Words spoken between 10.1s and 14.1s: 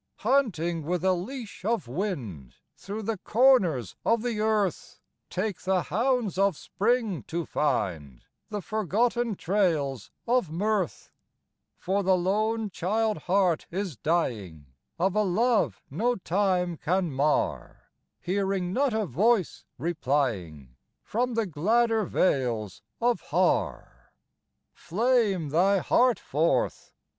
of mirth; "For the lone child heart is